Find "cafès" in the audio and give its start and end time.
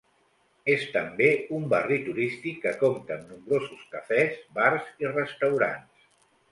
3.95-4.43